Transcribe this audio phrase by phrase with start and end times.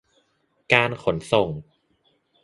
[0.73, 1.49] การขนส่ง